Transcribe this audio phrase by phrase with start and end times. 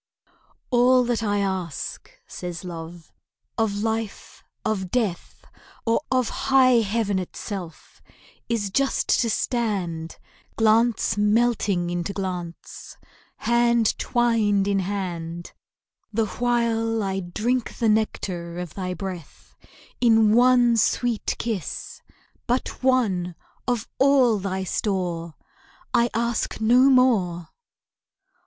[0.71, 3.13] "All that I ask," says Love,
[3.55, 5.45] "of life, of death,
[5.85, 8.01] Or of high heaven itself,
[8.49, 10.17] is just to stand,
[10.55, 12.97] Glance melting into glance,
[13.37, 15.53] hand twined in hand,
[16.11, 19.55] The while I drink the nectar of thy breath
[19.99, 22.01] In one sweet kiss,
[22.47, 23.35] but one,
[23.67, 25.35] of all thy store,
[25.93, 27.49] I ask no more."